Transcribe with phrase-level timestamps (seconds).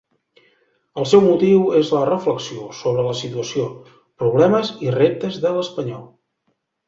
[1.01, 3.67] El seu motiu és la reflexió sobre la situació,
[4.23, 6.03] problemes i reptes de l'espanyol.